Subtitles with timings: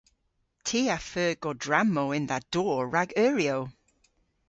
[0.65, 3.61] Ty a'feu godrammow yn dha dorr rag euryow.